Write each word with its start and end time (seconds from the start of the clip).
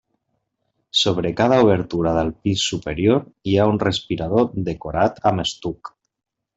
Sobre 1.01 1.31
cada 1.41 1.59
obertura 1.65 2.15
del 2.17 2.33
pis 2.47 2.65
superior 2.71 3.23
hi 3.51 3.55
ha 3.67 3.71
un 3.75 3.81
respirador 3.87 4.51
decorat 4.75 5.25
amb 5.33 5.49
estuc. 5.49 5.97